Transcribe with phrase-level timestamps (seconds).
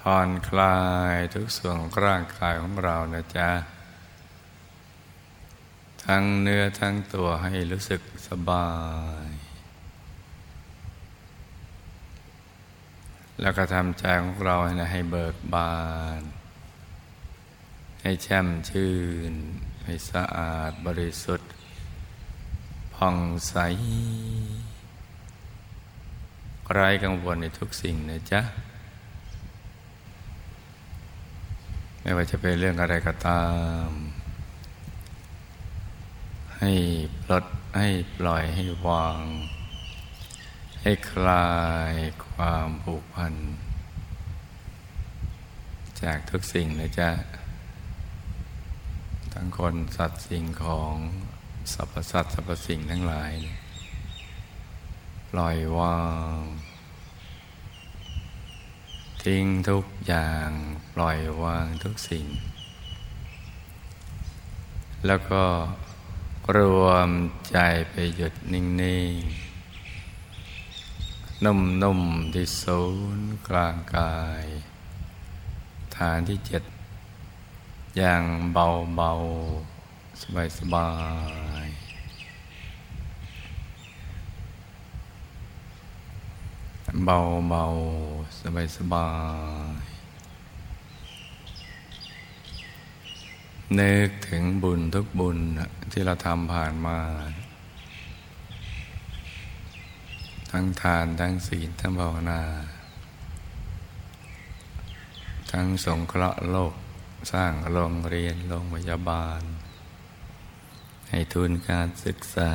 [0.00, 0.80] ผ่อนคลา
[1.12, 3.50] ยทุกส่วนของร่างกายของเรานะจ๊ะ
[6.04, 8.70] ทั้งเนื้อทั้งตัวให้รู้สึกสบา
[9.26, 9.28] ย
[13.40, 14.56] แล้วก็ทำใจของเรา
[14.92, 15.78] ให้เบิกบา
[16.20, 16.22] น
[18.02, 18.94] ให้แช่มชื่
[19.30, 19.32] น
[19.84, 21.50] ให้สะอาดบริสุทธิ์
[22.94, 23.16] ผ่อง
[23.48, 23.54] ใส
[26.72, 28.42] ไร้กังวลในทุกสิ่งนะจ๊ะ
[32.00, 33.44] ไม่ว่าจะเป็นเรื่องอะไรก็ตา
[33.86, 33.88] ม
[36.58, 36.72] ให้
[37.24, 37.44] ปลด
[37.78, 39.20] ให้ปล่อยให้วาง
[40.82, 41.50] ให้คลา
[41.92, 41.94] ย
[42.28, 43.34] ความผูกพัน
[46.02, 47.10] จากทุกสิ่งเลยจ้ะ
[49.32, 50.94] ทั้งคนสัตว์สิ่งของ
[51.72, 53.32] สรรพสัตว์สรรพสิ่งทั้งหลาย
[55.30, 55.98] ปล่อยวา
[56.36, 56.38] ง
[59.26, 60.48] ทิ้งทุกอย่าง
[60.94, 62.26] ปล่อยวางทุกสิ่ง
[65.06, 65.44] แล้วก็
[66.56, 67.10] รวม
[67.52, 67.58] ใจ
[67.90, 72.80] ไปหยุดนิ่งๆ นุ่มๆ ที่ศู
[73.16, 74.44] นย์กลางกาย
[75.96, 76.62] ฐานที่เจ็ด
[77.96, 78.22] อย่าง
[78.52, 80.20] เบาๆ
[80.58, 80.90] สบา
[81.64, 81.90] ยๆ
[87.04, 87.64] เบาเบา
[88.40, 89.08] สบายสบา
[89.74, 89.90] ย
[93.78, 95.38] นึกถึงบุญทุกบุญ
[95.92, 96.98] ที่เราทำผ่านมา
[100.50, 102.42] ทั้งทานทั้งศีลทั้งภาวนา
[105.52, 106.74] ทั้งสงเคราะห์โลก
[107.32, 109.42] สร้างโรงเรียนโรงพยาบาล
[111.10, 112.52] ให้ทุนการศึกษา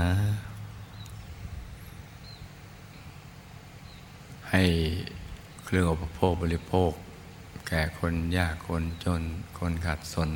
[4.52, 4.64] ให้
[5.66, 6.92] เครื่องอุปโภคบริโภค
[7.68, 9.22] แก่คนยากคนจน
[9.58, 10.32] คนขาดสน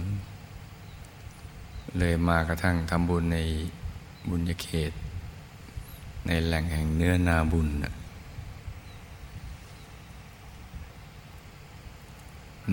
[1.97, 3.40] เลยมากระทั่งทำบุญใน
[4.29, 4.91] บุญญเขต
[6.28, 7.67] ในแหล่งแห่งเนื้อนาบุญ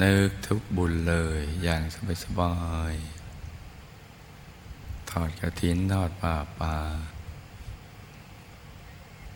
[0.03, 2.55] นึกทุกบุญเลยอย่างสบายสบา
[2.93, 2.94] ย
[5.11, 6.77] ทอดกระถินทอดป่าป่า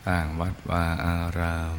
[0.07, 1.79] ต่างวัดวาอาราม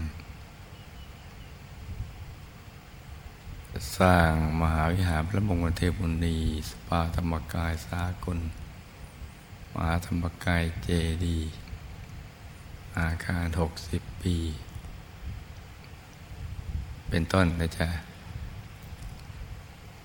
[3.97, 6.37] สร้างมหาวิหารพระมงคลเทพุณี
[6.69, 8.37] สปาธรรมกายสากล
[9.73, 10.89] มหาธรรมกายเจ
[11.25, 11.39] ดี
[12.97, 14.37] อาคารหกสิบปี
[17.09, 17.89] เป็นต้นนะจ๊ะ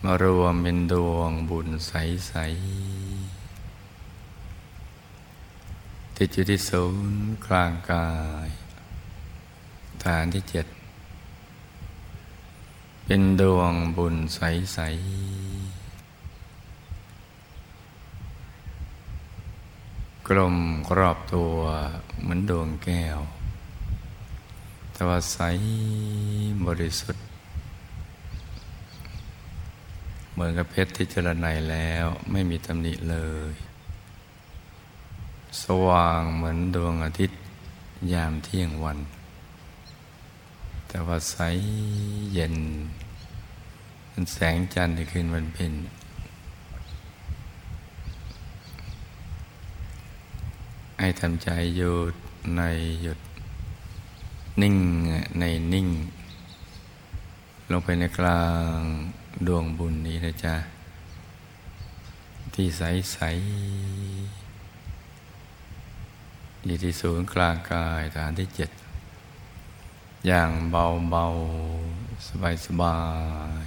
[0.03, 8.09] มารวมเป็นดวงบุญใสๆที่จุดที่ศูนย์กลางกา
[8.47, 8.49] ย
[10.05, 10.67] ฐานที่เจ็ด
[13.09, 14.87] เป็นดวงบุญใส ๆ
[20.29, 20.57] กลม
[20.89, 21.55] กรอบตัว
[22.21, 23.19] เหมือนดวงแก้ว
[24.93, 25.39] แต่ว่าใส
[26.67, 27.25] บริสุทธิ์
[30.33, 33.17] เหมือนกับเพชรที่เจรไนแล้วไม่มีตำหนิเล
[33.51, 33.53] ย
[35.63, 37.39] สว่างเหมือนดวงอาทิตย์
[38.13, 38.99] ยามเที่ยงวัน
[40.89, 41.37] แต่ว่าใส
[42.33, 42.55] เย็น
[44.13, 45.73] มันแสงจันทร์ในคืนวันเพ็ญ
[51.01, 52.15] ให้ทำใจหยุด
[52.57, 52.63] ใน
[53.03, 53.19] หยุด
[54.63, 54.77] นิ่ง
[55.41, 55.89] ในนิ่ง
[57.71, 58.45] ลงไปในกลา
[58.79, 58.81] ง
[59.47, 60.55] ดวงบุญนี้นะจ๊ะ
[62.55, 63.19] ที่ใสใส
[66.67, 68.71] อยู่ที่ศูนย์กลางกายฐานที่เจ็ด
[70.27, 71.27] อย่างเบาเบา
[72.29, 72.99] สบายสบา
[73.63, 73.65] ย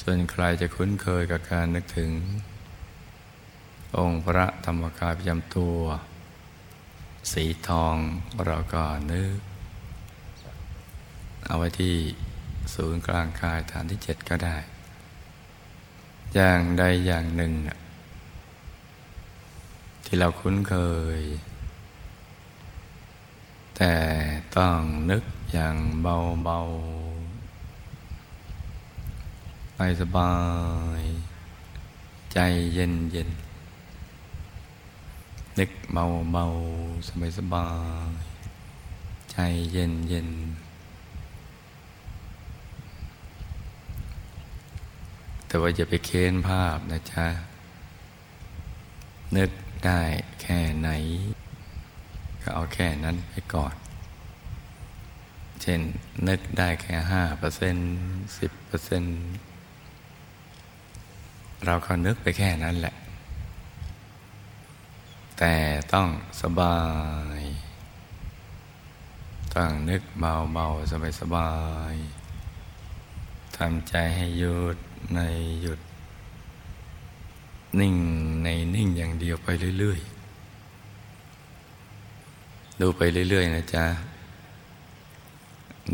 [0.00, 2.10] ส่วนใครจะคุ้นเคยกับการนึกถึง
[3.98, 5.76] องค์พระธรรมกายประจำตัว
[7.32, 7.96] สีทอง
[8.44, 9.38] เราก็นึก
[11.46, 11.94] เอาไว้ที่
[12.74, 14.56] ศูนย์กลางกายฐานที่เจ็ดก็ได้
[16.34, 17.52] อย่างใดอย่างหนึ่ง
[20.04, 20.74] ที่เราคุ้นเค
[21.18, 21.20] ย
[23.76, 23.94] แต่
[24.56, 24.80] ต้อง
[25.10, 30.34] นึกอย่างเบาๆไปสบา
[31.00, 31.02] ย
[32.32, 32.38] ใจ
[32.74, 33.30] เย็นเย็น
[35.58, 36.44] นึกเบาเบา
[37.08, 37.68] สบายสบา
[38.08, 38.10] ย
[39.32, 39.36] ใจ
[39.72, 40.28] เย็นเย็น
[45.46, 47.26] แต่ว่าจะไปเค้นภาพนะจ๊ะ
[49.36, 49.50] นึก
[49.84, 50.00] ได้
[50.42, 50.88] แค่ไหน
[52.42, 53.74] ก็เอาแค่นั้นไปก่อน
[55.62, 55.80] เช่น
[56.28, 57.88] นึกได้แค่ห้าเปอร์เซ็นต์
[58.38, 59.16] สิบเปอร์เซ็นต์
[61.64, 62.94] เราก็นึกไปแค่นั้นแหละ
[65.38, 65.54] แต่
[65.92, 66.08] ต้อง
[66.42, 66.78] สบา
[67.38, 67.42] ย
[69.54, 71.52] ต้องนึกเบาๆสบา
[71.92, 74.76] ยๆทำใจให้หยุด
[75.14, 75.20] ใน
[75.62, 75.80] หยุด
[77.80, 77.94] นิ่ง
[78.42, 79.48] ในนิ่งอย่างเดียวไป
[79.78, 83.86] เรื่อยๆ ดูไปเรื่อยๆ นะจ๊ะ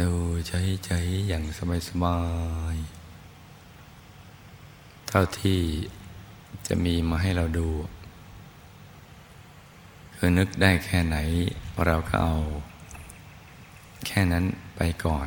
[0.01, 0.11] ดู
[0.49, 0.91] ใช้ใจ
[1.29, 1.45] อย่าง
[1.89, 2.17] สบา
[2.75, 5.61] ยๆ เท่าที่
[6.67, 7.69] จะมีมาให้เราดู
[10.15, 11.17] คือนึกได้แค่ไหน
[11.87, 12.37] เราก็เอา
[14.07, 14.45] แค่นั้น
[14.77, 15.27] ไปก่อน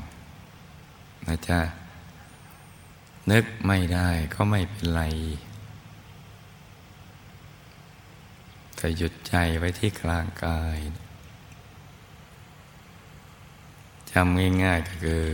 [1.27, 1.59] นะจ๊ะ
[3.31, 5.03] นึกไม่ได้ก็ไม่เป็นไร
[8.83, 10.77] แต่หยุดใจไว้ที่กลางกาย
[14.12, 15.25] จำง่ายๆก็คือ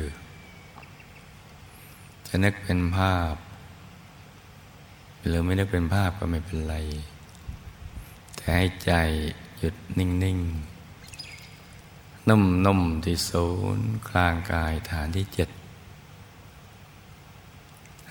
[2.28, 3.34] จะนึกเป็นภาพ
[5.26, 6.76] หรือไม่นึกเป็นภาพก็ไม่เป็นไร
[8.36, 8.94] แต่ให้ใจ
[9.60, 13.48] หยุดนิ่งๆ นุ่มๆที่ศู
[13.78, 15.50] นย์กลางกายฐานที่เจ็ด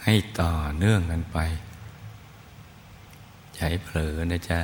[0.05, 1.39] ให้ต่อเนื่องกันไป
[3.59, 4.61] ให้เผลอนะจ๊ะ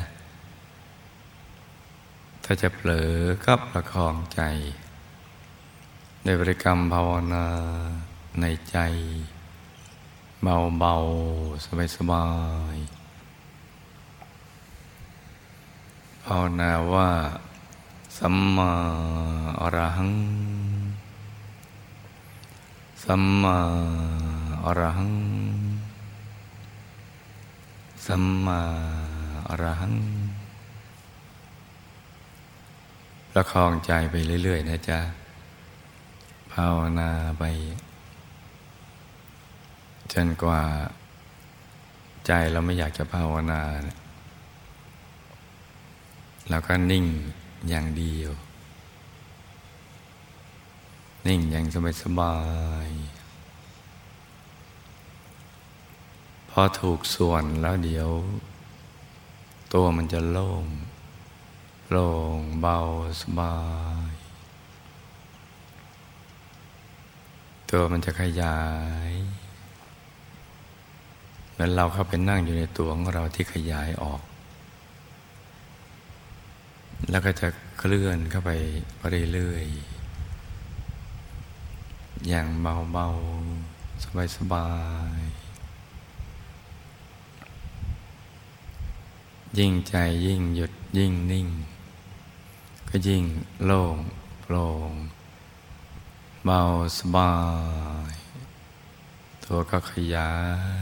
[2.46, 3.10] ถ้าจะเผลอ
[3.44, 4.40] ก็ประคองใจ
[6.24, 7.46] ในบริกรรมภาวนา
[8.40, 8.78] ในใจ
[10.42, 12.26] เบาๆ สบา
[12.74, 12.94] ยๆ
[16.24, 17.10] ภาวนาว่า
[18.18, 18.72] สัมมา
[19.60, 20.12] อรหัง
[23.04, 23.58] สัมมา
[24.64, 25.12] อรหัง
[28.06, 28.60] สัมมา
[29.48, 29.94] อรหัง
[33.36, 35.00] ประคองใจไปเรื่อย ๆ นะจ๊ะ
[36.52, 37.44] ภาวนาไป
[40.12, 40.62] จนกว่า
[42.26, 43.60] ใจเราไม่อยากจะภาวนา
[46.50, 47.06] เราก็นิ่ง
[47.68, 48.32] อย่างเดียว
[51.26, 51.64] นิ่งอย่าง
[52.02, 52.36] สบา
[52.86, 58.08] ยๆพอถูกส่วนแล้วเดี๋ยว
[59.74, 60.66] ตัวมันจะโล่ง
[61.86, 62.08] โปร่
[62.38, 62.78] งเบา
[63.20, 63.56] สบา
[64.08, 64.10] ย
[67.70, 68.58] ตัวมันจะขยา
[69.08, 69.10] ย
[71.52, 74.22] เหมือนเราเข้าไปนั่งอยู่ในตัวของเราที่ขยายออก
[77.10, 77.48] แล้วก็จะ
[77.78, 78.50] เคลื่อนเข้าไป
[79.32, 79.74] เรื่อยๆ
[82.28, 82.46] อย่าง
[82.92, 84.68] เบาๆ สบา
[85.18, 85.44] ยๆ
[89.58, 89.94] ยิ่งใจ
[90.26, 91.46] ยิ่งหยุดยิ่งนิ่ง
[92.96, 93.24] ก็ยิ่ง
[93.66, 93.96] โล่ง
[94.42, 94.92] โปร่ง
[96.44, 96.60] เบา
[96.98, 97.32] สบา
[98.10, 98.12] ย
[99.44, 100.30] ตัวก็ขยา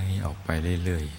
[0.05, 0.49] ยออกไป
[0.85, 1.13] เรื่อยๆ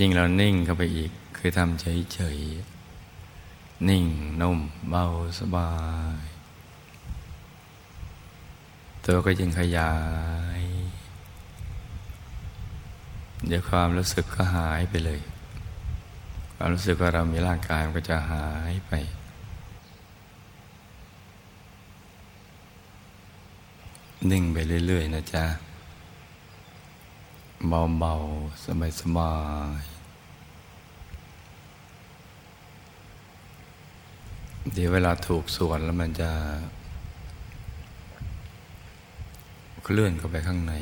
[0.00, 4.04] ยิ่งเรานิ่งเข้าไปอีก คือทำเฉยๆ นิ่ง
[4.40, 4.58] นุ่ม
[4.90, 5.04] เบา
[5.38, 5.72] สบา
[6.20, 6.22] ย
[9.04, 9.94] ตัวก็ยิ่งขยา
[10.60, 10.62] ย
[13.46, 15.20] เดี๋ยวความรู้สึกก็หายไปเลย
[16.64, 18.92] ความรู้สึกว่าเรามีร่างกายมันก็จะหายไป
[24.30, 25.44] นิ่งไปเรื่อย ๆ นะจ๊ะ
[27.68, 28.64] เบา ๆ
[29.00, 29.34] สบา
[29.80, 29.82] ย
[34.66, 36.30] ๆ เดี๋ยวเวลาถูกส่วนแล้วมันจะ
[39.84, 40.72] เคลื่อนเข้าไปข้างใน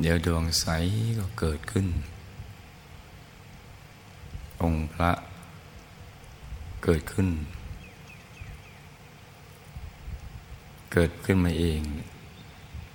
[0.00, 0.66] เดี๋ยวดวงใส
[1.18, 1.88] ก็เกิดขึ้น
[4.62, 5.10] องค์พระ
[6.84, 7.28] เกิดขึ้น
[10.92, 11.80] เกิดขึ้นมาเอง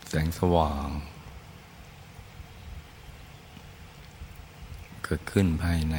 [0.10, 0.88] แสงสว่าง
[5.04, 5.98] เกิดขึ้นภายใน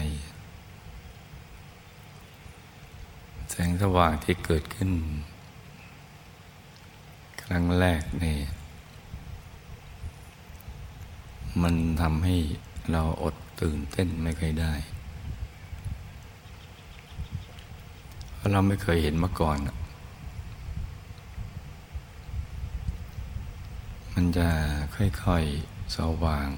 [3.50, 4.90] แสงสว่างที่เกิดขึ้น
[7.43, 8.40] ครั้งแรกเนี่ย
[11.62, 12.37] มันทำให้
[12.93, 14.75] เราอดตื่นเต้นไม่เคยได้
[18.40, 19.59] ราะเราไม่เคยเห็นมาก่อน
[24.12, 24.49] มันจะ
[24.97, 26.49] ค่อยๆสว่าง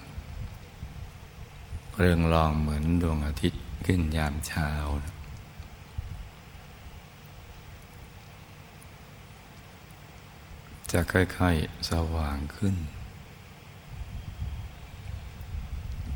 [1.99, 4.71] เรืองรองเหมือนดวงอาทิตย์ขึ้นยามเช้า
[10.93, 12.77] จะค่อยๆสว่างขึ้น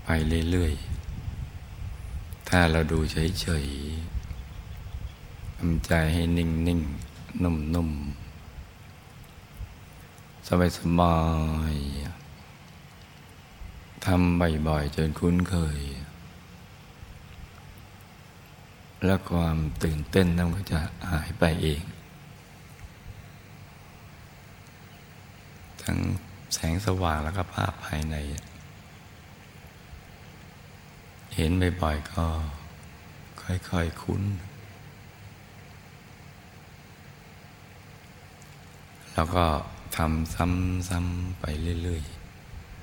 [0.05, 0.09] ไป
[0.51, 4.16] เรื่อยๆ ถ้าเราดูเฉยๆ
[5.57, 6.81] ทำใจให้นิ่งนิ่ง
[7.43, 7.91] นุ่มนุ่ม
[10.47, 11.17] สบายสบา
[11.73, 11.75] ย
[14.05, 15.81] ทำบ่อยๆจนคุ้นเคย
[19.05, 21.83] แล้วความตื่นเต้นนั้นก็จะหายไปเอง
[25.83, 25.99] ทั้ง
[26.55, 28.17] แสงสว่างแล้วก็ภาพภายใน
[31.35, 31.51] เห็น
[31.83, 32.27] บ่อยๆก็
[33.43, 34.23] ค่อยๆคุ้น
[39.19, 39.47] แล้วก็
[39.97, 41.45] ทำซ้ำๆไป
[41.83, 42.05] เรื่อย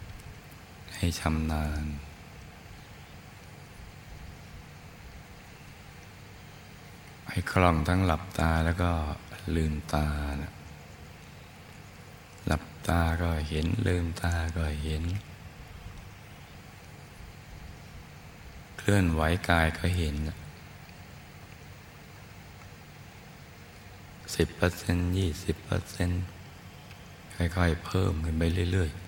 [0.08, 1.86] ๆ ให้ชำนาญ
[7.30, 8.92] ให้คล่องทั้งหลับตาแล้วก็
[9.56, 10.08] ลืมตา
[10.42, 10.54] นะ
[12.48, 15.04] หลับตาก็เห็น ลืมตาก็เห็น
[18.78, 20.16] เคลื่อนไหวกายก็เห็น
[24.36, 26.24] สิบเปอร์เซ็นต์ยี่สิบเปอร์เซ็นต์
[27.36, 29.02] ค่อยๆ เพิ่มขึ้นไปเรื่อย ๆ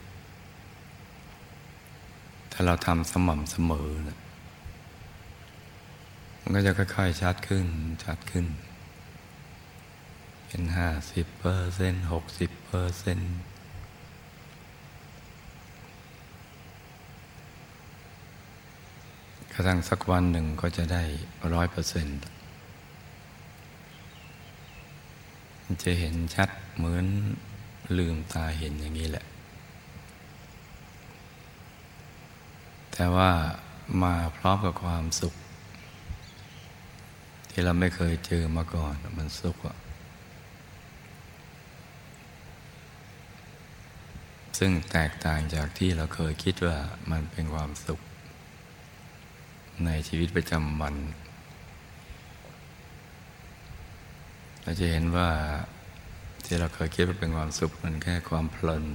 [2.51, 4.19] ถ้าเราทำสม่ำเสมอนะ
[6.41, 7.67] มันก็จะค่อย ๆ ชัดขึ้น
[8.03, 8.45] ชัดขึ้น
[10.47, 13.35] เป็นห้าสิบเปอร์เซ็นต์หกสิบเปอร์เซ็นต์
[19.51, 21.03] กระทั่งสักวันหนึ่งก็จะได้
[21.53, 22.17] ร้อยเปอร์เซ็นต์
[25.83, 27.05] จะเห็นชัดเหมือน
[27.97, 29.25] ลืมตาเห็นอย่างนี้แหละ
[32.93, 33.31] แต่ว่า
[34.03, 35.33] มาพร้อมกับความสุข
[37.49, 39.77] ที่เราไม่เคยเจอมาก่อนมันสุขอะ
[44.57, 46.77] ซึ่งแตกต่างจากที่เราเคยคิดว่า
[47.11, 47.99] มันเป็นความสุข
[49.85, 50.95] ในชีวิตประจำวัน
[54.67, 55.29] เราจะเห็นว่า
[56.43, 58.85] ที่เราเคยคิดว่าเป็นความสุขมันแค่ความเพลิน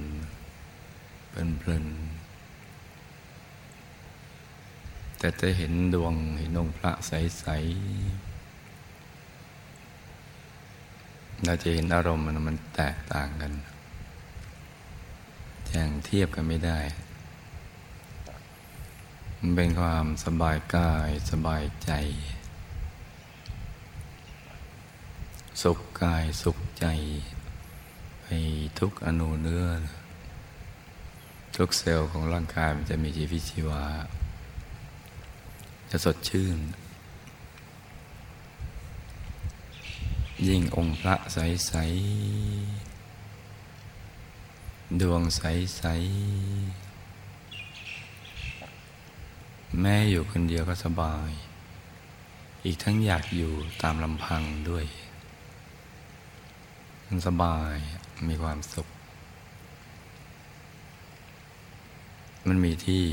[1.31, 1.85] เป็นเพลิน
[5.17, 13.53] แต่จะเห็นดวงเห็นองค์พระใสๆเราจะเห็นอารมณ์มันมันแตกต่างกัน
[15.71, 16.79] อย่างเทียบกันไม่ได้
[19.39, 21.91] มันเป็นความสบายกายสบายใจ
[25.61, 26.85] สุขกายสุขใจ
[28.21, 28.25] ไป
[28.79, 29.65] ทุกอนูเนื้อ
[31.55, 33.85] ทุกเซลล์ของร่างกายมันจะมีชีวิตชีวา
[35.89, 36.57] จะสดชื่น
[40.47, 41.73] ยิ่งองค์พระใส
[42.97, 45.83] ๆ ดวงใส
[47.21, 51.31] ๆ แม่อยู่คนเดียวก็สบาย
[52.65, 53.51] อีกทั้งอยากอยู่
[53.81, 54.85] ตามลำพังด้วย
[57.13, 57.75] มันสบาย
[58.29, 58.87] มีความสุข
[62.47, 63.03] มันมีที่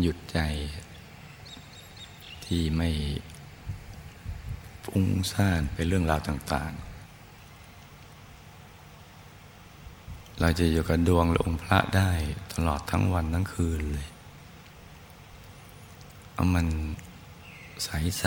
[0.00, 0.38] หยุดใจ
[2.44, 2.90] ที่ไม่
[4.84, 6.90] ฟุ้งซ่านไปเรื่องราวต่าง ๆ
[10.40, 12.10] เราจะอยู่กับดวงหลงพระได้
[12.54, 14.08] ตลอดทั้งวันทั้งคืนเลย
[16.34, 16.66] เอามัน
[17.84, 18.24] ใส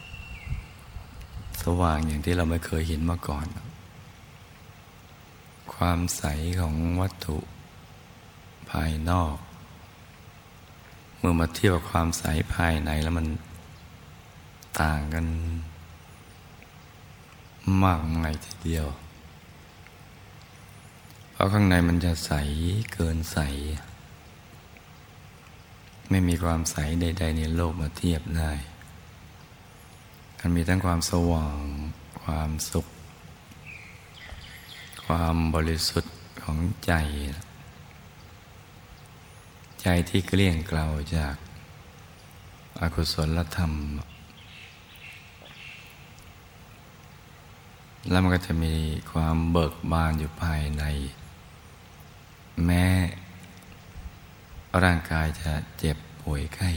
[0.00, 3.46] ๆ สว่างอย่างที่เราไม่เคยเห็นมาก่อน
[5.76, 6.24] ความใส
[6.60, 7.38] ของวัตถุ
[8.70, 9.36] ภายนอก
[11.18, 12.24] เมื่อมาเทียบกับความใส
[12.54, 13.26] ภายในแล้วมัน
[14.80, 15.26] ต่างกัน
[17.84, 18.86] มากมายทีเดียว
[21.32, 22.32] เพราะข้างในมันจะใส
[22.92, 23.38] เกินใส
[26.10, 28.52] ไม่มีความใสใด ๆ ในโลกมาเทียบได้
[30.40, 31.58] มันมีทั้งความสว่าง
[32.22, 32.86] ความสุข
[35.16, 36.92] ความบริสุทธิ์ของใจ
[39.82, 41.36] ใจที่เกลี้ยงเกลาจาก
[42.80, 43.72] อากุศลธรรม
[48.10, 48.74] แล้วมันก็จะมี
[49.12, 50.84] ความเบิกบานอยู่ภายใน
[52.64, 52.86] แม้
[54.82, 56.70] ร่างกายจะเจ็บป่วยไข้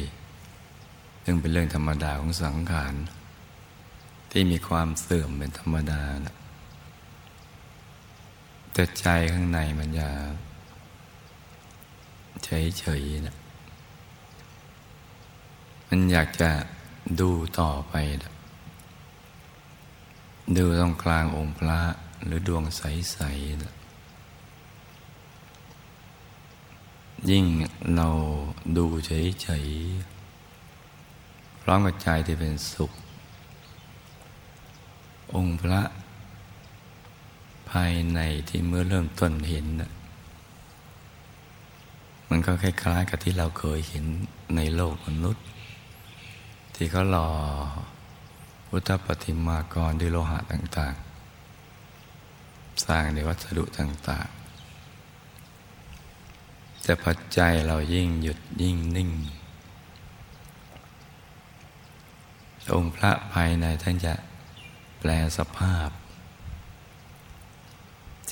[1.24, 2.94] ซึ่งเป็นเรื่องธรรมดาของสังขาร
[4.32, 6.36] ที่มีความเสื่อมเป็นธรรมดานะ
[8.78, 10.08] แต่ใจข้างในมันจะ
[12.46, 13.36] เฉยๆนะ
[15.90, 16.50] มันอยากจะ
[17.22, 17.30] ดู
[17.60, 18.34] ต่อไปนะ
[20.58, 21.80] ดูตรงกลางองค์พระ
[22.26, 23.74] หรือดวงใสๆนะ
[27.30, 27.46] ยิ่ง
[27.96, 28.10] เรา
[28.78, 32.94] ดูเฉยๆพร้อมกับใจที่เป็นสุข
[35.36, 35.82] องค์พระ
[37.72, 38.20] ภายใน
[38.50, 39.92] ที่เมื่อเริ่มต้นเห็นนะ
[42.30, 44.06] มันก็คล้ายๆกับที่เราเคยเห็น
[44.56, 45.46] ในโลกมนุษย์
[46.76, 47.30] ที่เขาหล่อ
[48.68, 54.40] พุทธปฏิมากรด้วยโลหะต่างๆ สร้างในวัสดุต่างๆ
[56.84, 59.10] แต่พัจใจเรายิ่งหยุดยิ่งนิ่ง
[62.74, 64.14] องค์พระภายในท่านจะ
[65.00, 65.90] แปลสภาพ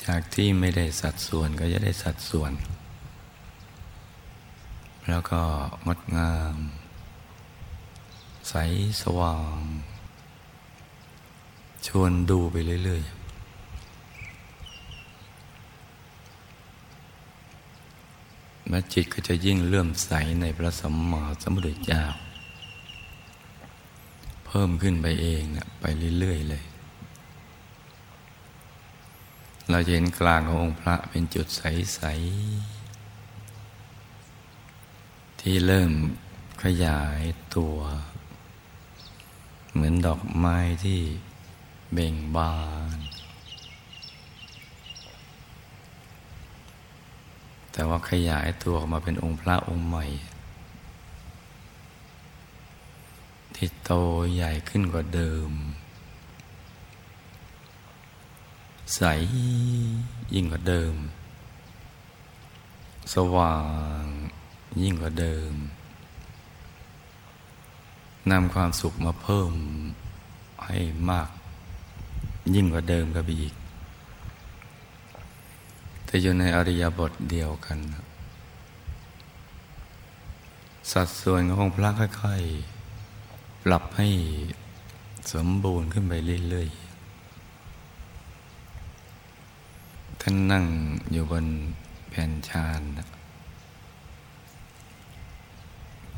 [0.06, 2.52] จากที่ไม่ได้สัดส่วนก็จะได้สัดส่วน
[5.08, 5.40] แล้วก็
[5.86, 6.56] งดงาม
[8.48, 8.54] ใส
[9.02, 9.60] สว่าง
[11.86, 13.24] ชวนดูไปเรื่อย ๆ
[18.68, 22.02] และจิตก็จะยิ่งเลื่อมใสในพระสัมมาสัมพุทธเจ้า
[24.46, 25.84] เพิ่มขึ้นไปเองนะไป
[26.18, 26.64] เรื่อย ๆ เลย
[29.70, 32.00] เราจะเห็นกลางขององค์พระเป็นจุดใส
[33.30, 35.92] ๆ ที่เริ่ม
[36.64, 37.20] ขยาย
[37.56, 37.76] ตัว
[39.72, 41.00] เหมือนดอกไม้ที่
[41.92, 42.54] เบ่งบา
[42.96, 42.98] น
[47.72, 50.06] แต่ว่าขยายตัวออกมาเป็นองค์พระองค์ใหม่
[53.54, 53.92] ที่โต
[54.34, 55.50] ใหญ่ขึ้นกว่าเดิม
[58.96, 59.02] ใส
[60.34, 60.94] ยิ่งกว่าเดิม
[63.14, 63.56] สว่า
[64.02, 64.04] ง
[64.82, 65.52] ยิ่งกว่าเดิม
[68.30, 69.52] นำความสุขมาเพิ่ม
[70.66, 70.78] ให้
[71.10, 71.28] มาก
[72.54, 73.54] ยิ่งกว่าเดิมก็บอีก
[76.04, 77.78] แต่อยู่ในอริยบทเดียวกัน
[80.92, 84.08] สัดส่วนของพระค่อยๆ ปรับให้
[85.32, 86.12] สมบูรณ์ขึ้นไป
[86.48, 86.83] เรื่อยๆ
[90.26, 90.64] ท่านนั่ง
[91.12, 91.46] อยู่บน
[92.10, 92.80] แผ่นชาน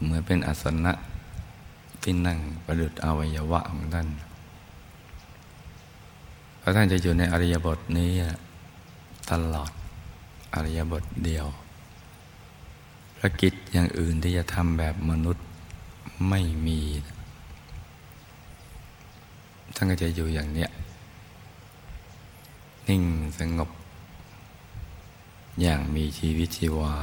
[0.03, 0.93] เหมือนเป็นอาสนะ
[2.03, 4.09] ที่นั่งประดุดอวัยวะของท่าน
[6.59, 8.11] เพราะท่านจะอยู่ในอริยบทนี้
[9.31, 9.71] ตลอด
[10.55, 11.47] อริยบทเดียว
[13.19, 15.45] ภารกิจอย่างอื่นที่จะทำแบบมนุษย์
[16.29, 16.81] ไม่มี
[19.75, 20.71] ท่านก็จะอยู่อย่างเนี้ย
[22.89, 23.03] นิ่ง
[23.41, 23.71] สงบ
[25.63, 26.97] อย่างมีชีวิตชีวา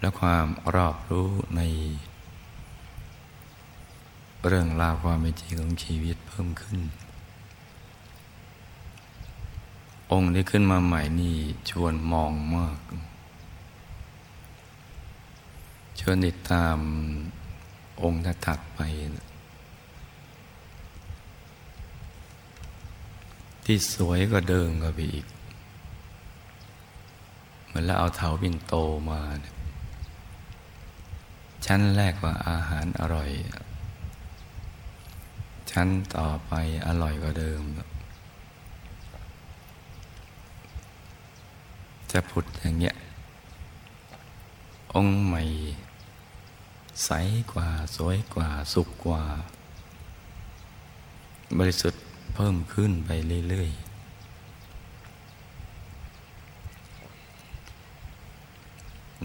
[0.00, 1.62] และความรอบรู้ใน
[4.46, 6.80] เรื่องราวความเป็นจริงของชีวิตเพิ่มขึ้น
[10.12, 11.36] องค์ที่ขึ้นมาใหม่นี่
[11.70, 12.78] ชวนมองมาก
[16.00, 16.76] ชวนติดตาม
[18.02, 18.80] องค์ถัดไป
[23.64, 25.26] ที่สวยกว่าเดิมก็ไปอีก
[27.76, 28.74] มือนแล้วเอาเถาบินโต
[29.10, 29.20] มา
[31.66, 33.30] ชั้นแรกว่าอาหารอร่อย
[35.70, 36.52] ชั้นต่อไป
[36.86, 37.62] อร่อยกว่าเดิม
[42.12, 42.94] จะผุดอย่างเงี้ย
[44.94, 45.42] องค์ใหม่
[47.04, 47.10] ใส
[47.52, 49.22] กว่า สวยกว่า สุขกว่า
[51.58, 52.02] บริสุทธิ์
[52.34, 53.10] เพิ่มขึ้นไป
[53.48, 53.85] เรื่อยๆ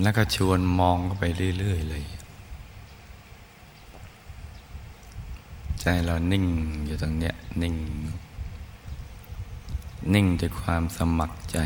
[0.02, 1.24] แล้วก็ชวนมองไป
[1.60, 2.04] เรื่อย ๆ เลย
[5.82, 6.46] ใจเรานิ่ง
[6.86, 7.76] อยู่ตรงเนี้ยนิ่ง
[10.14, 11.58] นิ่งด้วยความสมัครใจ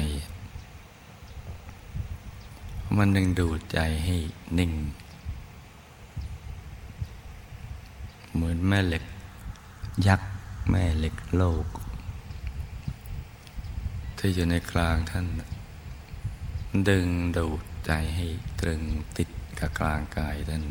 [2.97, 4.15] มันดึงดูดใจให้
[4.59, 4.71] นิ่ง
[8.33, 9.03] เหมือนแม่เหล็ก
[10.07, 10.29] ยักษ์
[10.69, 11.65] แม่เหล็กโลก
[14.17, 15.25] ที่อยู่ในกลางท่าน
[16.89, 17.07] ดึง
[17.37, 18.25] ดูด ใจให้
[18.59, 18.81] ตรึง
[19.17, 20.63] ติดกับกลางกายท่าน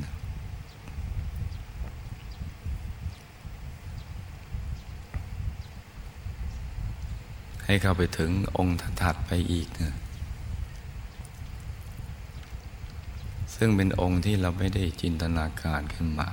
[7.64, 9.94] ให้เข้าไปถึงองค์ถัดไปอีกนะ
[13.57, 16.29] ซึ่งเป็นองค์ที่เราไม่ได้จินตนาการขึ้นมา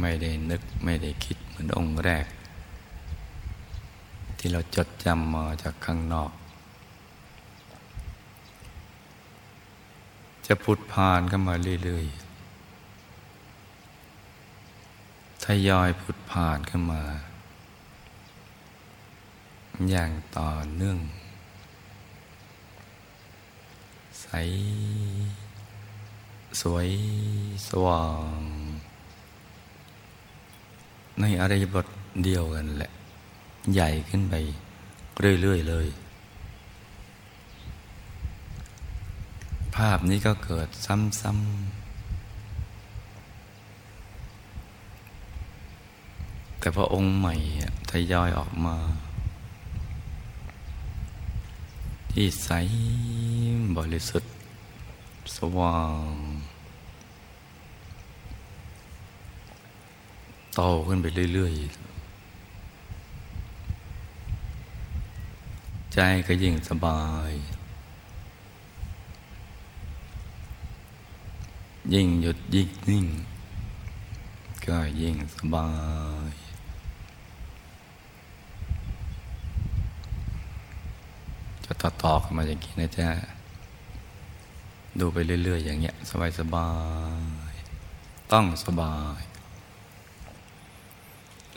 [0.00, 2.26] ไม่ได้นึกไม่ได้คิดเหมือนองค์แรก
[4.38, 6.30] ที่เราจดจำมาจากข้างนอก
[10.46, 12.22] จะพุดพานเข้ามาเรื่อยๆ
[15.44, 17.02] ทยอยพุดผ่านขึ้นมา
[19.90, 20.98] อย่างต่อเนื่อง
[24.20, 24.26] ใส
[26.60, 26.88] สวย
[27.68, 28.04] สว่า
[28.38, 28.40] ง
[31.20, 31.86] ในอริยบท
[32.24, 32.90] เดียวกันแหละ
[33.72, 34.34] ใหญ่ขึ้นไป
[35.42, 35.86] เรื่อยๆเลย
[39.71, 41.82] ภาพนี้ก็เกิดซ้ำๆ
[46.58, 47.34] แต่พอองค์ใหม่
[47.90, 48.76] ทยอยออกมา
[52.12, 52.50] ที่ใส
[53.76, 54.32] บริสุทธิ์
[55.36, 56.12] สว่าง
[60.54, 61.82] โตขึ้นไปเรื่อย ๆ
[65.94, 67.32] ใจก็ยิ่งสบาย
[71.90, 73.06] ยิ่งหยุดยิ่งนิ่ง
[74.66, 75.68] ก็ยิ่งสบา
[76.30, 76.32] ย
[81.64, 83.08] จะต่อต่อกันมาอย่างนี้นะจ๊ะ
[84.98, 85.94] ดูไปเรื่อย ๆ อย่างเงี้ย
[86.38, 86.70] สบา
[87.50, 89.20] ยๆต้องสบาย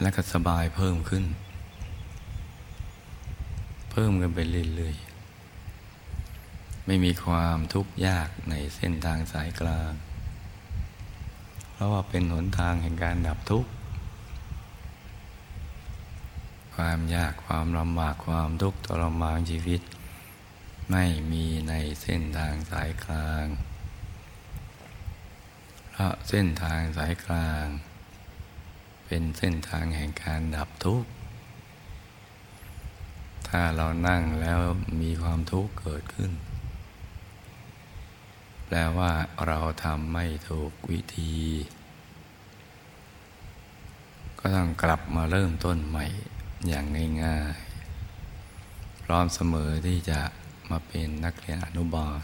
[0.01, 1.25] และก็สบายเพิ่มขึ้น
[3.91, 4.39] เพิ่มกันไป
[4.75, 4.95] เรื่อย
[6.11, 9.93] ๆ ไม่มีความทุกข์ยากในเส้นทางสายกลาง
[11.75, 13.69] เพราะว่าเป็นหนทางแห่งการดับทุกข์
[16.75, 19.81] ความยากความลำบากความทุกข์ทรมานชีวิต
[20.91, 23.45] ไม่มีในเส้นทางสายกลาง
[25.91, 27.65] เพราะเส้นทางสายกลาง
[29.05, 31.09] เป็นเส้นทางแห่งการดับทุกข์
[33.47, 34.59] ถ้าเรานั่งแล้ว
[35.01, 36.31] มีความทุกข์เกิดขึ้น
[38.65, 39.11] แปลว่า
[39.47, 41.35] เราทำไม่ถูกวิธี
[44.39, 46.05] ก็ต้องกลับมาเริ่มต้นใหม่
[46.67, 46.85] อย่าง
[47.23, 50.19] ง่ายๆ พร้อมเสมอที่จะ
[50.69, 52.23] มาเป็นนักเรียนอนุบาล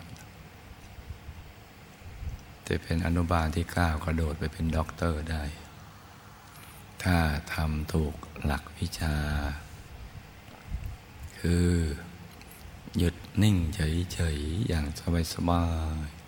[2.68, 5.44] จะเป็นอนุบาลที่ก้าวกระโดดไปเป็นด็อกเตอร์ได้
[7.04, 7.18] ถ้า
[7.54, 8.14] ทำถูก
[8.46, 9.16] หลักวิชา
[11.40, 11.70] คือ
[12.98, 14.86] หยุดนิ่งเฉยๆอย่าง
[15.34, 15.64] สบา
[16.06, 16.21] ยๆ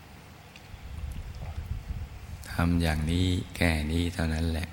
[2.53, 4.67] ทำอย่างนี้แก่นี้เท่านั้นแหละ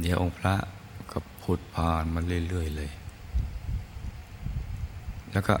[0.00, 0.54] เดี๋ยวองค์พระ
[1.10, 2.90] ก็พุดผ่านมาเรื่อย ๆ เลย
[5.32, 5.54] แล้วก็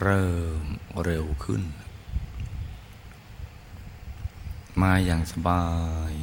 [0.00, 0.64] เริ่ม
[1.04, 1.62] เร็วขึ้น
[4.82, 5.64] มาอย่างสบา
[6.12, 6.14] ย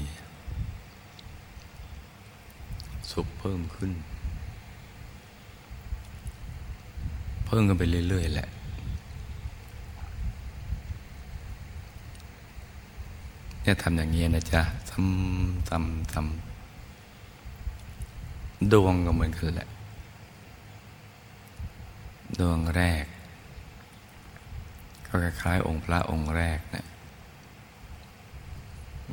[3.12, 3.92] สุขเพิ่มขึ้น
[7.46, 19.70] เพิ่มกันไปเรื่อย ๆ แหละี่ยทำอย่างนี้นะจ๊ะทำทำทำดวงก็เหมือนกันแหละ
[22.40, 23.06] ดวงแรก
[25.06, 26.86] ก็คล้ายองค์พระองค์แรกนะ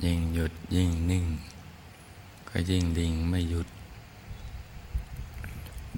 [0.05, 1.25] ยิ่งหยุดยิ่งนิ่ง
[2.49, 3.69] ก็ยิ่งดิ่งไม่หยุด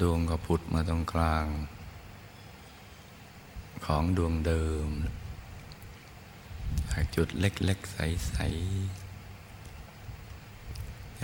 [0.01, 1.47] ดวงก็ผุดมาตรงกลาง
[3.85, 4.88] ของดวงเดิม
[6.90, 8.48] จากจุดเล็ก ๆ ใสๆ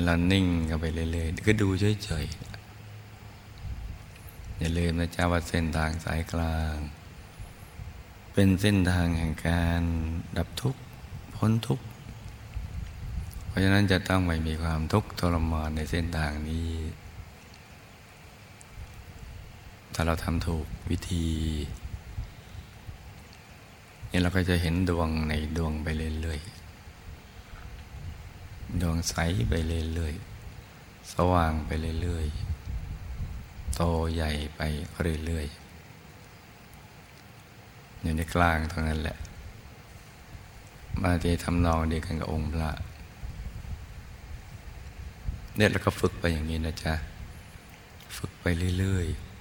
[0.04, 2.54] เรานิ่งกันไปเรื่อยๆ ก็ดูเฉยๆ
[4.59, 6.76] อย่าลืมนะจ๊ะว่าเส้นทางสายกลาง
[8.33, 9.83] เป็นเส้นทางแห่งการ
[10.37, 10.80] ดับทุกข์
[11.37, 11.85] พ้นทุกข์
[13.46, 16.70] เพราะฉะนั้นจะต้องไม่มีความทุกข์ทรมานในเส้นทางนี้
[19.94, 21.26] ถ้าเราทำถูกวิธี
[24.14, 25.87] นี่เราก็จะเห็นดวงในดวงไป
[26.22, 29.14] เรื่อยๆ ดวงใส
[29.48, 29.53] ไป
[29.94, 31.70] เรื่อยๆ สว่างไป
[32.03, 33.83] เรื่อยๆ โต
[34.14, 34.61] ใหญ่ไป
[35.27, 39.16] เรื่อยๆ อยู่ในกลางตรงนั้นแหละ
[41.00, 42.70] มาทีทำนองเดียวกันกับองค์พระ
[45.57, 46.94] เนี่ยแล้วก็ฝึกไปอย่างนี้นะจ๊ะ
[48.16, 48.44] ฝึกไป
[48.79, 49.35] เรื่อยๆ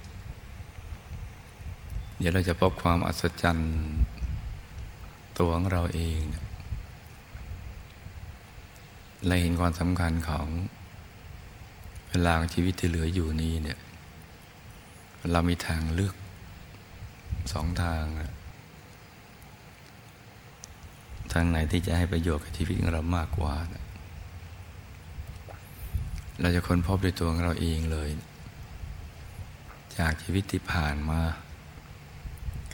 [2.18, 3.72] เดี๋ยวเราจะพบความอัศจรรย์
[5.38, 6.22] ตัวของเราเอง
[9.26, 10.46] เราเห็นความสำคัญของ
[12.08, 13.78] เวลาชีวิตที่เหลืออยู่นี้เนี่ย
[15.32, 16.14] เรามีทางเลือก
[17.52, 18.04] สองทาง
[21.32, 23.54] ทางไหนที่จะให้ประโยชน์กับชีวิตของเรามากกว่า
[26.40, 28.10] เราจะค้นพบด้วยตัวของเราเองเลย
[29.98, 31.20] จากชีวิตที่ผ่านมา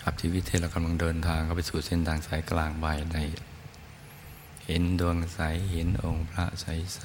[0.02, 3.16] กับชีวิตที่เรากำลังเดินทางเข้าไปสู่เส้นทางสายกลางใบใน
[4.66, 5.40] เห็นดวงใส
[5.72, 7.02] เห็นองค์พระใสใส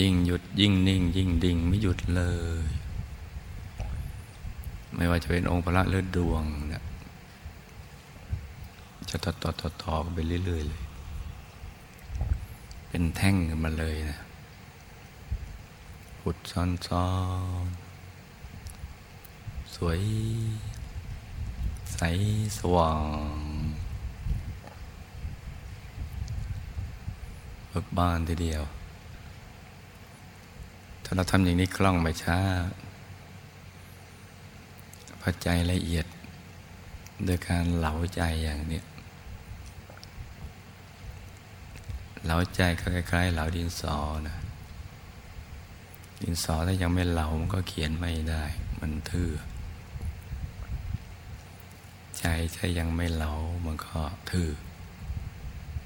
[0.00, 2.22] ยิ่งหยุดยิ่งนิ่ง ยิ่งดิ่งไม่หยุดเล
[2.64, 2.66] ย
[4.94, 6.82] ไม่ว่าจะเป็นองค์พระเลือดวงเนี่ย
[9.08, 10.82] จะต่อต่อต่อต่อไปเรื่อยๆเลย
[12.88, 14.20] เป็นแท่งกันมาเลยนะ
[16.20, 17.06] หุดซ้อนซ้อ
[17.66, 17.81] น
[19.86, 20.00] วย
[21.92, 21.98] ใส
[22.58, 23.00] สว่าง
[27.68, 28.62] เบิกบานทีเดียว
[31.04, 32.38] ถ้าเราทำอย่างนี้คล่องไม่ช้า
[35.20, 36.06] พอใจละเอียด
[37.24, 38.82] โดยการเหลาใจอย่างนี้
[42.24, 44.36] เหลาใจก็คล้ายๆเหลาดินสอนะ
[46.22, 48.44] ดินสอถ้ายังไม่เหลามันก็เขียนไม่ได้
[48.80, 49.30] มันทื่อ
[52.22, 53.32] ใจถ้ายังไม่เหลา
[53.66, 54.50] มันก็ทื่อ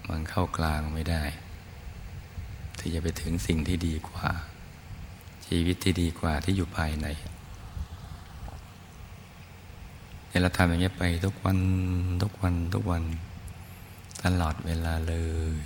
[0.08, 1.22] มันเข้ากลางไม่ได้
[2.78, 4.28] ที่จะไปถึงสิ่งที่ดีกว่า
[5.46, 7.06] ชีวิตที่ดีกว่าที่อยู่ภายใน
[10.28, 11.58] เนี่ยเราทำอย่างนี้ไปทุกวัน
[12.22, 13.02] ทุกวันทุกวัน
[14.24, 15.14] ตลอดเวลาเล
[15.56, 15.58] ย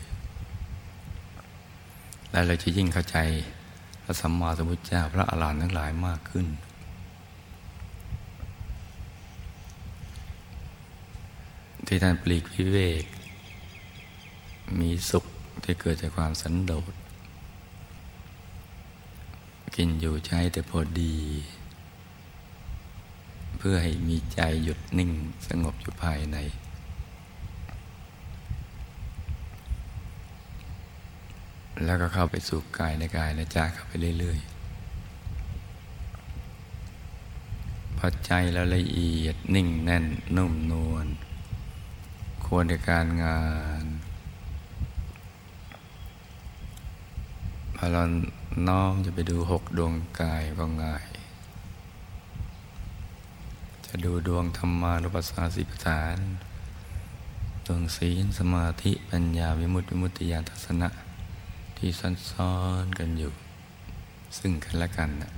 [2.30, 3.18] แล้วเราจะยิ่งเข้าใจ
[4.02, 6.46] พระสัมมาสัมพุทธเจ้าพระอรหันต์ทั้งหลายมากขึ้น
[11.92, 13.04] ที่ท่านปลีกวิเวก
[14.80, 15.24] มีสุข
[15.62, 16.94] ที่เกิดจากความสันโดษ
[19.76, 21.16] กินอยู่ใช้แต่พอดี
[23.58, 25.10] เพื่อให้มีใจหยุดนิ่ง
[25.48, 26.36] สงบอยู่ภายใน
[31.84, 34.38] แล้วก็เข้าไปสู่กายในกายในใจเข้าไปเรื่อย
[37.16, 40.04] ๆพอใจแล้วละเอียดนิ่งแน่น
[40.36, 41.08] นุ่มนวล
[42.52, 43.42] ควรในการงา
[43.82, 43.84] น
[47.76, 48.02] พอเรา
[48.68, 51.06] น้อมจะไปดูหกดวงกายก็ง่าย
[53.86, 56.16] จะดูดวงธรรมานุปัสสาสิปฐาน
[57.66, 60.88] ดวงศีลสมาธิปัญญาวิมุตติวิมุตติญาณทัศนะ
[61.76, 61.90] ที่
[62.30, 63.32] ซ้อนๆกันอยู่
[64.38, 65.32] ซึ่งกันและกันนะ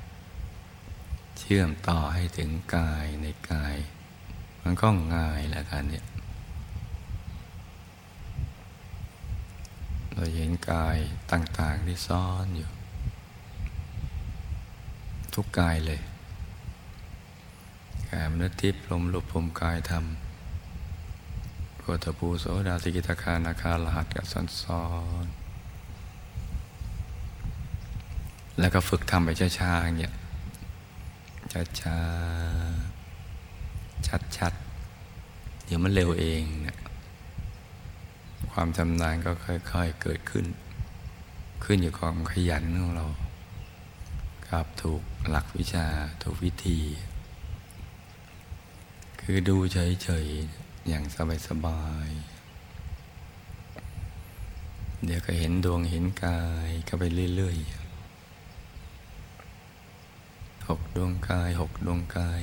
[1.38, 3.76] เชื่อมต่อให้ถึงกายในกาย
[4.62, 6.04] มันก็ง่ายแล้วกันเนี่ย
[10.22, 10.98] เราเห็นกาย
[11.32, 12.70] ต่างๆที่ซ้อนอยู่
[15.34, 16.00] ทุกกายเลย
[18.10, 20.04] กายมนุษย์ทิพย์ลมลุกพมกายธรรม
[21.78, 24.84] โกตภูโสดาสิกิตาคานาคาลหัสกับซ้อ
[25.24, 30.14] นๆแล้วก็ฝึกทำไปช้าๆอย่างเงี้ย
[31.80, 36.42] ช้าๆชัดๆเดี๋ยวมันเร็วเอง
[38.52, 39.30] ความชำนาญก็
[39.72, 40.46] ค่อย ๆเกิดขึ้น
[41.64, 43.06] ขึ้นอยู่กับความขยันของเรา
[44.48, 45.86] ครับถูกหลักวิชา
[46.22, 46.78] ถูกวิธี
[49.20, 51.04] คือดูเฉยๆ อย่าง
[51.46, 52.32] สบายๆ
[55.04, 57.04] เดี๋ยวก็เห็นดวงเห็นกายก็ไป
[57.36, 57.82] เรื่อยๆ
[60.68, 62.42] หกดวงกายหกดวงกาย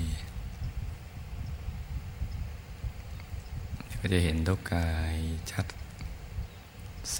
[3.99, 5.15] ก็จะเห็นทุกกาย
[5.51, 5.65] ชัด
[7.15, 7.19] ใส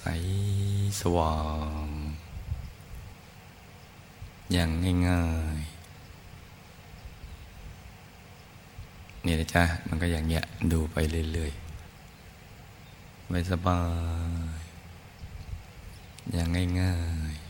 [1.02, 1.36] สว่า
[1.86, 1.88] ง
[4.52, 4.70] อย่าง
[5.08, 5.24] ง่า
[5.58, 5.80] ยๆ
[9.26, 10.98] นี่นะจ๊ะ มันก็อย่างเงี้ย ดูไป
[11.34, 13.80] เรื่อยๆไม่สบา
[14.56, 14.60] ย
[16.34, 16.48] อย่าง
[16.82, 16.96] ง่า
[17.32, 17.50] ยๆ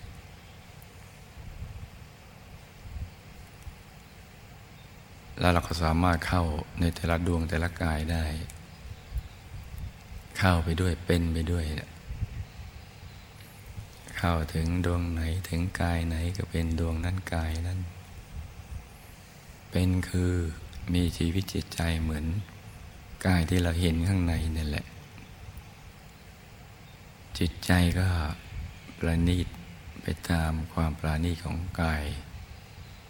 [5.39, 6.43] แล้วเราก็สามารถเข้า
[6.79, 8.25] ในแต่ละดวงแต่ละกายได้
[10.37, 11.65] เข้าไปด้วยเป็นไปด้วย
[14.19, 17.79] เข้าถึงดวงไหนถึงกายไหนก็เป็นดวงนั้นกายนั้น
[19.71, 20.33] เป็นคือ
[20.93, 22.25] มีชีวิตจิตใจเหมือน
[23.25, 24.85] กายที่เราเห็นข้างในนี่แหละ
[27.37, 28.07] จิตใจก็
[28.97, 29.47] ประณีต
[30.01, 32.03] ไปตามความปราณีตของกาย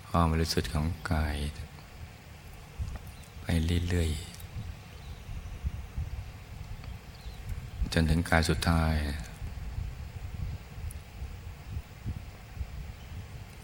[0.10, 1.36] ความบริสุทธิ์ของกาย
[3.42, 3.46] ไป
[3.90, 8.94] เรื่อยๆจนถึงกายสุดท้าย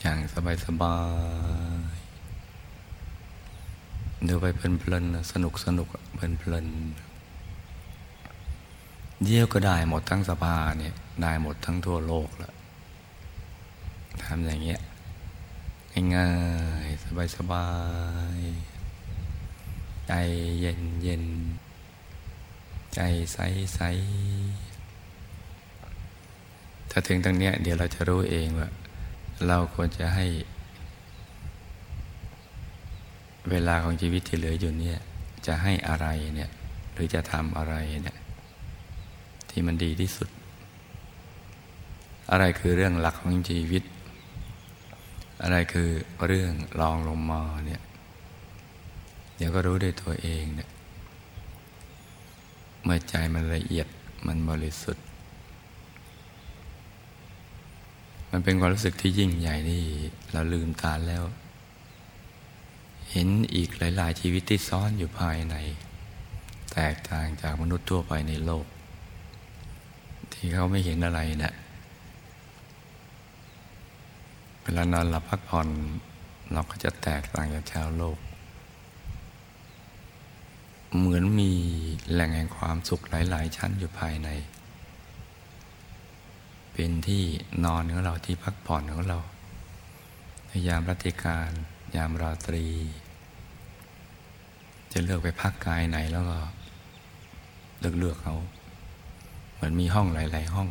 [0.07, 0.21] อย่าง
[0.65, 0.97] สบา
[1.87, 12.53] ยๆดูไปเพลินๆสนุกสนุกเพลินๆเยี่ยวก็ได้หมดทั้งสภาเนี่ย ได้หมดทั้งทั่วโลกแล้ว
[14.23, 14.79] ทำอย่างเงี้ย
[16.15, 16.31] ง่า
[16.85, 17.67] ยๆสบา
[18.37, 20.13] ยๆใจ
[20.59, 21.23] เย็นเย็น
[22.95, 22.99] ใจ
[23.33, 23.37] ใส
[23.75, 23.79] ใส
[26.91, 28.69] ถ้าถึงตรงเนี้ย เดี๋ยวเราจะรู้เองว่า
[29.47, 30.25] เราควรจะให้
[33.49, 34.99] เวลาของชีวิตที่เหลืออยู่เนี่ย
[35.47, 36.49] จะให้อะไรเนี่ย
[36.93, 38.17] หรือจะทำอะไรเนี่ย
[39.49, 40.29] ที่มันดีที่สุด
[42.31, 43.83] อะไรคือเรื่องหลักของชีวิต
[45.43, 45.89] อะไรคือ
[46.25, 47.81] เรื่องรองลงมาเนี่ย
[49.37, 50.69] เดี๋ยวก็รู้ด้วยตัวเองเนี่ย
[52.83, 53.87] เมื่อใจมันละเอียด
[54.27, 55.05] มันบริสุทธิ์
[58.37, 59.81] มันเป็นความรู้สึกที่ยิ่งใหญ่ที่
[60.33, 61.23] เราลืมตาแล้ว
[63.11, 65.55] เห็นอีกหลาย ๆ ชีวิตที่ซ้อนอยู่ภายใน
[66.73, 68.65] แตกต่างจากมนุษย์ทั่วไปในโลก
[70.33, 71.53] ที่เขาไม่เห็นอะไรนะี่ย
[74.61, 75.67] เวลานอนหลับพักผ่อน
[76.51, 78.17] เราก็จะแตกต่างจากชาวโลก
[80.97, 81.51] เหมือนมี
[82.11, 84.29] แหล่งแห่งความสุขหลาย ๆ ชั้นอยู่ภายใน
[86.77, 87.23] เป็นที่
[87.65, 89.19] นอนของเราที่พักผ่อนของเรา
[90.47, 91.49] ในยามรัติการ
[91.95, 92.65] ยามราตรี
[94.91, 96.37] จะเลือกไปพักกายไหนแล้วก็
[97.79, 98.35] เลือกเลือกเขา
[99.53, 100.69] เหมือนมีห้องหลาย ๆ ห้อง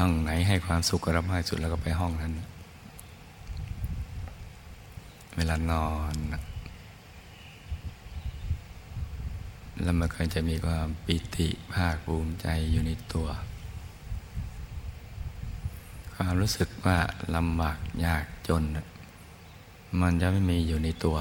[0.00, 2.32] ห้องไหนให้ความสุขกับเรามากสุดแล้วก็ไปห้องนั้น
[5.36, 6.14] เวลานอน
[9.82, 13.28] แล้วมันก็จะมีความปิติภาคภูมิใจอยู่ในตัว
[16.14, 16.98] ความรู้สึกว่า
[17.36, 18.62] ลำบากยากจน
[20.00, 21.18] มันจะไม่มีอยู่ในตัว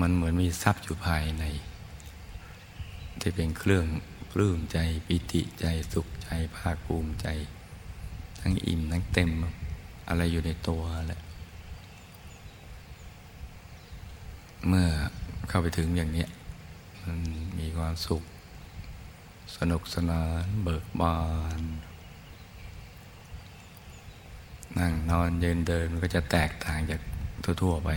[0.00, 1.44] มันเหมือนมีทรัพย์อยู่ภายใน
[3.20, 3.86] ที่เป็นเครื่อง
[4.30, 7.26] ปลื้มใจปิติใจสุขใจภาคภูมิใจ
[8.40, 9.30] ทั้งอิ่มทั้งเต็ม
[10.08, 11.20] อะไรอยู่ในตัวแหละ
[14.68, 14.88] เมื่อ
[15.48, 16.26] เข้าไปถึงอย่างนี้
[17.04, 17.18] มัน
[17.58, 18.22] มีความสุข
[19.56, 21.18] สนุกสนานเบิกบา
[21.58, 21.60] น
[24.78, 27.00] นั่งนอนเยินเดินมันก็จะแตกต่างจาก
[27.62, 27.90] ทั่ว ๆ ไป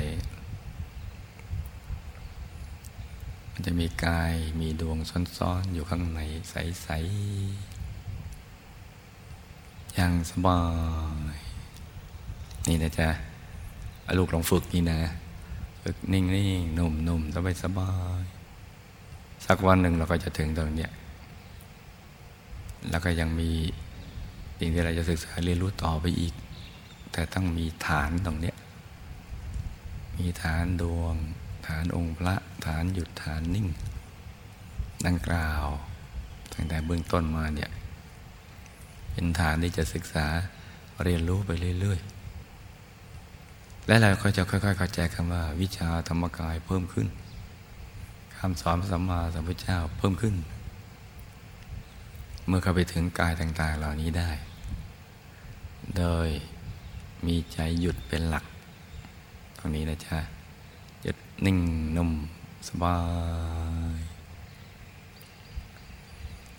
[3.52, 4.98] มันจะมีกายมีดวง
[5.38, 7.86] ซ้อนๆ อยู่ข้างในใสๆ
[9.94, 10.60] อย่างสบา
[11.38, 11.40] ย
[12.68, 13.10] นี่นะจ๊ะ
[14.18, 15.00] ลูกลองฝึกนี่นะ
[15.88, 18.24] ฝึกนิ่งๆ นุ่มๆสบายสบาย
[19.46, 20.92] สักวันหนึ่งเราก็จะถึงตรงเนี้ย
[22.90, 23.52] แล้วก็ยังมี
[24.60, 26.34] สิ่งที่เราจะศึกษาเรียนรู้ต่อไปอีก
[27.12, 28.56] แต่ต้องมีฐานตรงเนี้ย
[30.18, 31.16] มีฐานดวง
[31.68, 33.68] ฐานองค์พระ ฐานหยุดฐานนิ่ง
[35.06, 35.66] ดังกล่าว
[36.54, 37.70] ตั้งแต่เบื้องต้นมาเนี่ย
[39.12, 40.26] เป็นฐานที่จะศึกษา
[41.04, 42.15] เรียนรู้ไปเรื่อยๆ
[43.88, 47.08] และเราก็จะค่อย ๆ เข้าใจคำว่า วิชาธรรมกายเพิ่มขึ้น
[48.38, 50.36] คำสอนพระสัมมาสัมพุทธเจ้าเพิ่มขึ้น
[52.48, 54.30] เมื่อเข้าไปถึงกายต่าง ๆ เหล่านี้ได้
[55.98, 56.30] โดย
[57.26, 58.46] มีใจหยุดเป็นหลัก
[59.58, 60.18] ตรงนี้นะจ๊ะ
[61.04, 61.12] จะ
[61.46, 61.58] นิ่ง
[61.98, 62.12] นุ่ม
[62.68, 62.98] สบา
[63.98, 64.02] ย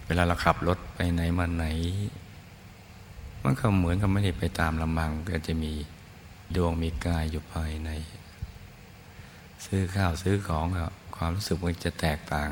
[0.06, 1.66] เวลาเราขับรถไปไหนมาไหน
[3.42, 5.72] มันก็เหมือนกับไม่ได้ไปตามลำบังก็จะมี
[6.54, 7.90] ดวงมีกายอยู่ภายใน
[9.64, 10.66] ซื้อข้าวซื้อของ
[11.16, 12.50] ความรู้สึกมันจะแตกต่าง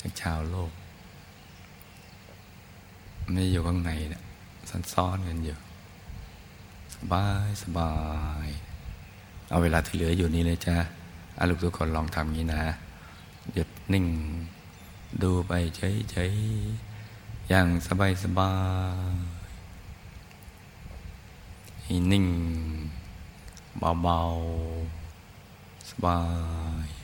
[0.00, 0.72] จากชาวโลก
[3.32, 4.22] ไม่อยู่ข้างในนะ
[4.94, 5.56] ซ้อนกันอยู่
[6.94, 7.92] สบายสบา
[8.46, 8.48] ย
[9.50, 10.76] เอาเวลาที่เหลืออยู่นี้เลยจ้า
[11.38, 12.62] อาลูกทุกคนลองทำงี้นะ
[13.52, 14.06] หยุดนิ่ง
[15.22, 18.52] ดูไปเฉยๆอย่างสบายสบา
[21.86, 22.26] ยนิ่ง
[23.78, 26.18] เบาๆสบา
[26.84, 27.01] ย